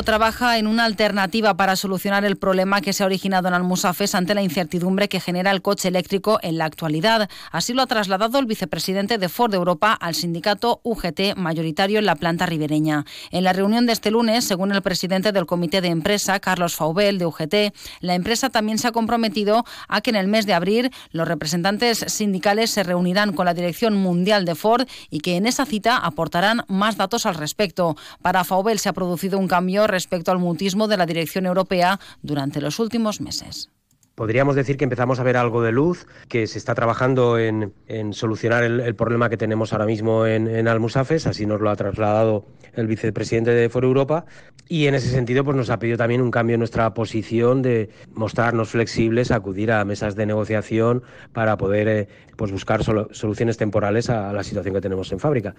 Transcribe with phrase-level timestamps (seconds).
[0.00, 4.34] Trabaja en una alternativa para solucionar el problema que se ha originado en Almusafes ante
[4.34, 7.28] la incertidumbre que genera el coche eléctrico en la actualidad.
[7.52, 12.16] Así lo ha trasladado el vicepresidente de Ford Europa al sindicato UGT mayoritario en la
[12.16, 13.04] planta ribereña.
[13.30, 17.18] En la reunión de este lunes, según el presidente del comité de empresa, Carlos Faubel,
[17.18, 17.54] de UGT,
[18.00, 22.04] la empresa también se ha comprometido a que en el mes de abril los representantes
[22.08, 26.64] sindicales se reunirán con la dirección mundial de Ford y que en esa cita aportarán
[26.66, 27.94] más datos al respecto.
[28.20, 32.60] Para Faubel se ha producido un cambio respecto al mutismo de la dirección europea durante
[32.60, 33.70] los últimos meses.
[34.14, 37.72] Podríamos decir que empezamos a ver algo de luz, que se está trabajando en,
[38.12, 42.86] solucionar el, problema que tenemos ahora mismo en, Almusafes, así nos lo ha trasladado el
[42.86, 44.26] vicepresidente de Foro Europa,
[44.68, 47.88] y en ese sentido pues nos ha pedido también un cambio en nuestra posición de
[48.12, 54.32] mostrarnos flexibles, acudir a mesas de negociación para poder eh, pues buscar soluciones temporales a
[54.34, 55.54] la situación que tenemos en fábrica.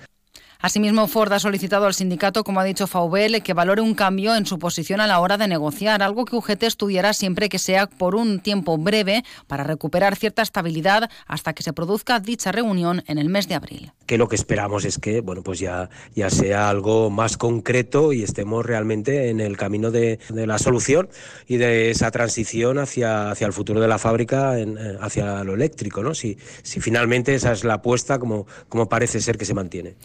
[0.64, 4.46] Asimismo, Ford ha solicitado al sindicato, como ha dicho Faubel, que valore un cambio en
[4.46, 8.16] su posición a la hora de negociar, algo que UGT estudiará siempre que sea por
[8.16, 13.28] un tiempo breve para recuperar cierta estabilidad hasta que se produzca dicha reunión en el
[13.28, 13.92] mes de abril.
[14.06, 18.24] Que lo que esperamos es que, bueno, pues ya, ya sea algo más concreto y
[18.24, 21.10] estemos realmente en el camino de, la solución
[21.46, 25.56] y de esa transición hacia, hacia el futuro de la fábrica, en, eh, hacia lo
[25.56, 26.16] eléctrico, ¿no?
[26.16, 29.96] Si, si finalmente esa es la apuesta, como, como parece ser que se mantiene.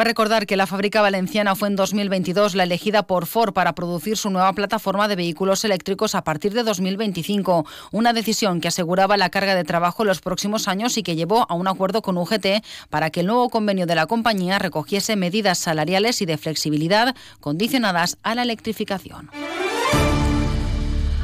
[0.00, 4.16] Cabe recordar que la fábrica valenciana fue en 2022 la elegida por Ford para producir
[4.16, 9.28] su nueva plataforma de vehículos eléctricos a partir de 2025, una decisión que aseguraba la
[9.28, 12.64] carga de trabajo en los próximos años y que llevó a un acuerdo con UGT
[12.88, 18.16] para que el nuevo convenio de la compañía recogiese medidas salariales y de flexibilidad condicionadas
[18.22, 19.28] a la electrificación.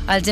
[0.07, 0.23] Al